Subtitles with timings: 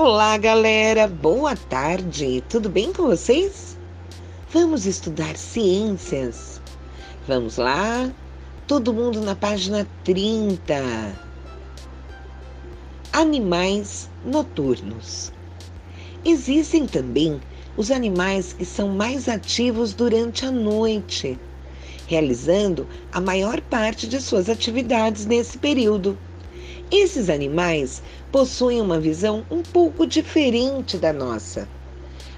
[0.00, 1.08] Olá, galera.
[1.08, 2.40] Boa tarde.
[2.48, 3.76] Tudo bem com vocês?
[4.48, 6.60] Vamos estudar ciências.
[7.26, 8.08] Vamos lá?
[8.68, 10.72] Todo mundo na página 30.
[13.12, 15.32] Animais noturnos.
[16.24, 17.40] Existem também
[17.76, 21.36] os animais que são mais ativos durante a noite,
[22.06, 26.16] realizando a maior parte de suas atividades nesse período.
[26.90, 28.02] Esses animais
[28.32, 31.68] possuem uma visão um pouco diferente da nossa.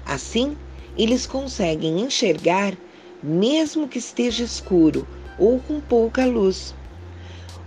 [0.05, 0.57] Assim,
[0.97, 2.75] eles conseguem enxergar
[3.23, 5.07] mesmo que esteja escuro
[5.39, 6.75] ou com pouca luz.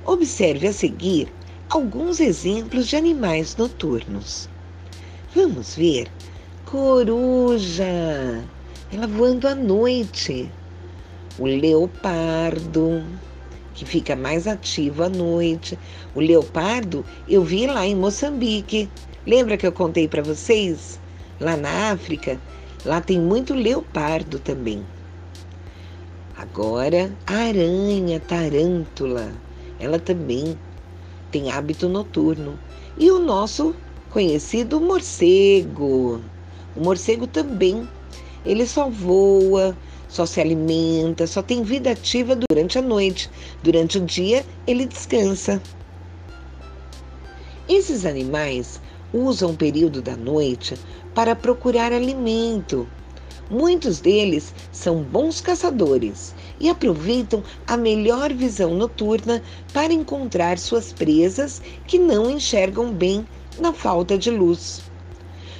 [0.05, 1.33] Observe a seguir
[1.71, 4.49] alguns exemplos de animais noturnos.
[5.35, 6.11] Vamos ver
[6.67, 7.85] coruja,
[8.93, 10.51] ela voando à noite.
[11.39, 13.03] O leopardo,
[13.75, 15.79] que fica mais ativo à noite.
[16.15, 18.89] O leopardo eu vi lá em Moçambique.
[19.27, 21.01] Lembra que eu contei para vocês?
[21.41, 22.41] Lá na África,
[22.85, 24.85] lá tem muito leopardo também.
[26.37, 29.33] Agora, a aranha tarântula,
[29.79, 30.59] ela também
[31.31, 32.59] tem hábito noturno.
[32.97, 33.75] E o nosso
[34.11, 36.21] conhecido morcego.
[36.77, 37.89] O morcego também,
[38.45, 39.77] ele só voa,
[40.15, 43.29] só se alimenta, só tem vida ativa durante a noite.
[43.65, 45.61] Durante o dia, ele descansa.
[47.69, 48.81] Esses animais
[49.13, 50.77] usam o período da noite
[51.17, 52.87] para procurar alimento.
[53.51, 59.43] Muitos deles são bons caçadores e aproveitam a melhor visão noturna
[59.73, 63.27] para encontrar suas presas que não enxergam bem
[63.59, 64.81] na falta de luz.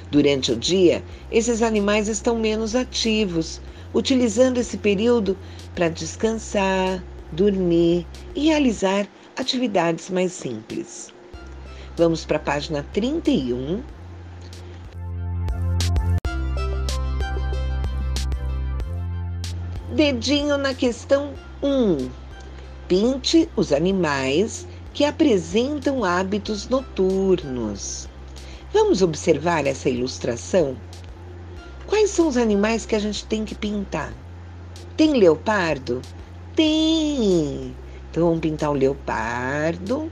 [0.09, 3.59] Durante o dia, esses animais estão menos ativos,
[3.95, 5.37] utilizando esse período
[5.73, 7.01] para descansar,
[7.31, 11.13] dormir e realizar atividades mais simples.
[11.95, 13.81] Vamos para a página 31.
[19.95, 21.33] Dedinho na questão
[21.63, 22.09] 1.
[22.89, 28.09] Pinte os animais que apresentam hábitos noturnos.
[28.73, 30.75] Vamos observar essa ilustração?
[31.87, 34.11] Quais são os animais que a gente tem que pintar?
[34.97, 36.01] Tem leopardo?
[36.55, 37.75] Tem!
[38.09, 40.11] Então vamos pintar o leopardo.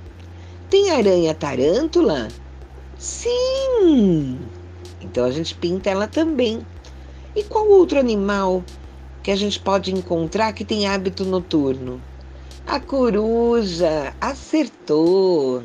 [0.70, 2.28] Tem aranha tarântula?
[2.98, 4.40] Sim!
[5.02, 6.66] Então a gente pinta ela também.
[7.36, 8.64] E qual outro animal
[9.24, 12.02] que a gente pode encontrar que tem hábito noturno?
[12.68, 14.14] A coruja!
[14.22, 15.64] Acertou!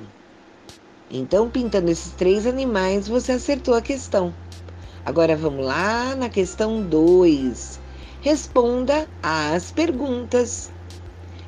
[1.10, 4.34] Então, pintando esses três animais, você acertou a questão.
[5.08, 7.80] Agora vamos lá na questão 2.
[8.20, 10.70] Responda às perguntas.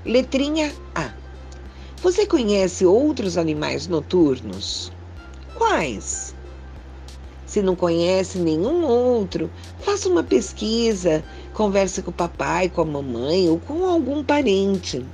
[0.03, 1.10] Letrinha A.
[2.03, 4.91] Você conhece outros animais noturnos?
[5.54, 6.34] Quais?
[7.44, 9.50] Se não conhece nenhum outro,
[9.81, 11.22] faça uma pesquisa,
[11.53, 15.04] converse com o papai, com a mamãe ou com algum parente.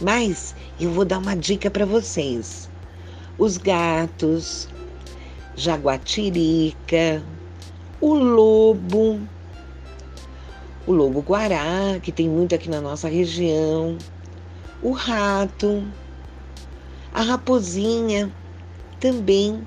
[0.00, 2.68] Mas eu vou dar uma dica para vocês.
[3.38, 4.68] Os gatos,
[5.54, 7.22] jaguatirica,
[8.04, 9.18] o lobo,
[10.86, 13.96] o lobo guará, que tem muito aqui na nossa região,
[14.82, 15.82] o rato,
[17.14, 18.30] a raposinha,
[19.00, 19.66] também,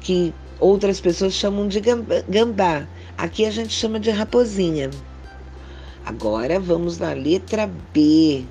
[0.00, 1.80] que outras pessoas chamam de
[2.28, 2.84] gambá.
[3.16, 4.90] Aqui a gente chama de raposinha.
[6.04, 8.44] Agora vamos na letra B.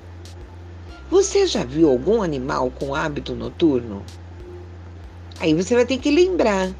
[1.10, 4.02] Você já viu algum animal com hábito noturno?
[5.38, 6.70] Aí você vai ter que lembrar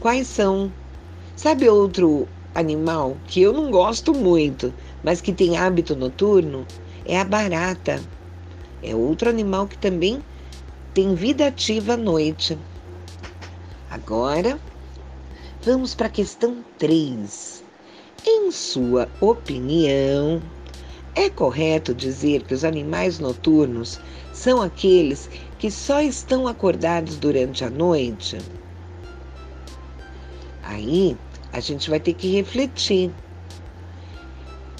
[0.00, 0.72] quais são
[1.36, 4.72] Sabe outro animal que eu não gosto muito,
[5.04, 6.66] mas que tem hábito noturno?
[7.04, 8.02] É a barata.
[8.82, 10.22] É outro animal que também
[10.94, 12.56] tem vida ativa à noite.
[13.90, 14.58] Agora,
[15.62, 17.62] vamos para a questão 3.
[18.26, 20.40] Em sua opinião,
[21.14, 24.00] é correto dizer que os animais noturnos
[24.32, 28.38] são aqueles que só estão acordados durante a noite?
[30.62, 31.16] Aí
[31.52, 33.10] a gente vai ter que refletir.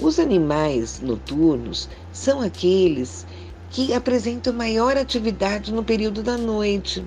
[0.01, 3.25] Os animais noturnos são aqueles
[3.69, 7.03] que apresentam maior atividade no período da noite.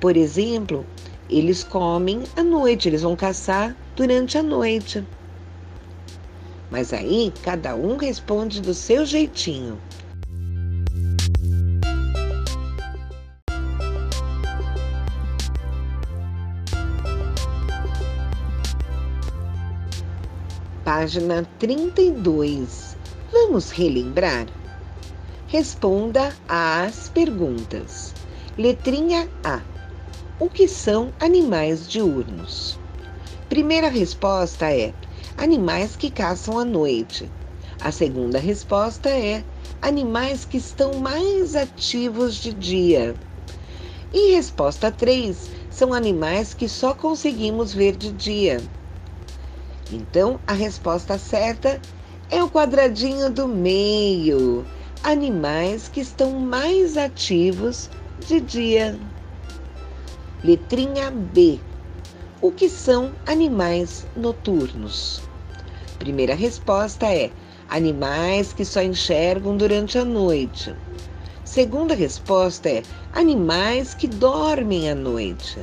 [0.00, 0.84] Por exemplo,
[1.30, 5.06] eles comem à noite, eles vão caçar durante a noite.
[6.70, 9.78] Mas aí cada um responde do seu jeitinho.
[20.84, 22.96] Página 32.
[23.30, 24.46] Vamos relembrar?
[25.46, 28.12] Responda às perguntas.
[28.58, 29.60] Letrinha A.
[30.40, 32.80] O que são animais diurnos?
[33.48, 34.92] Primeira resposta é:
[35.36, 37.30] animais que caçam à noite.
[37.80, 39.44] A segunda resposta é:
[39.80, 43.14] animais que estão mais ativos de dia.
[44.12, 48.60] E resposta 3 são animais que só conseguimos ver de dia.
[49.92, 51.78] Então, a resposta certa
[52.30, 54.64] é o quadradinho do meio.
[55.02, 57.90] Animais que estão mais ativos
[58.26, 58.98] de dia.
[60.42, 61.60] Letrinha B.
[62.40, 65.20] O que são animais noturnos?
[65.98, 67.30] Primeira resposta é
[67.68, 70.74] animais que só enxergam durante a noite.
[71.44, 75.60] Segunda resposta é animais que dormem à noite.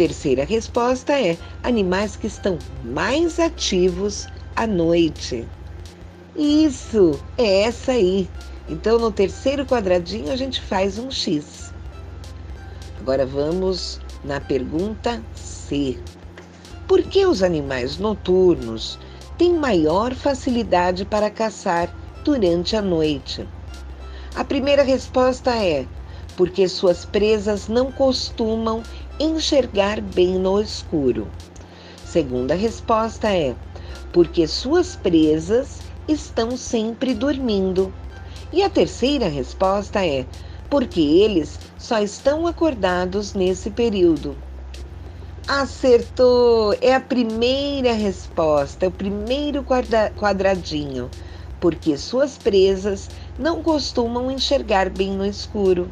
[0.00, 4.26] Terceira resposta é animais que estão mais ativos
[4.56, 5.46] à noite.
[6.34, 8.26] Isso, é essa aí.
[8.66, 11.70] Então, no terceiro quadradinho, a gente faz um X.
[12.98, 15.98] Agora vamos na pergunta C.
[16.88, 18.98] Por que os animais noturnos
[19.36, 21.94] têm maior facilidade para caçar
[22.24, 23.46] durante a noite?
[24.34, 25.86] A primeira resposta é
[26.38, 28.82] porque suas presas não costumam
[29.20, 31.30] enxergar bem no escuro.
[32.06, 33.54] Segunda resposta é
[34.12, 37.92] porque suas presas estão sempre dormindo.
[38.50, 40.26] E a terceira resposta é
[40.70, 44.34] porque eles só estão acordados nesse período.
[45.46, 46.74] Acertou!
[46.80, 49.64] É a primeira resposta, é o primeiro
[50.16, 51.10] quadradinho,
[51.60, 55.88] porque suas presas não costumam enxergar bem no escuro.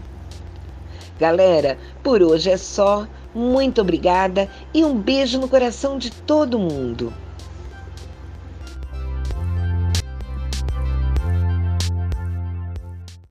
[1.18, 3.06] Galera, por hoje é só.
[3.34, 7.12] Muito obrigada e um beijo no coração de todo mundo.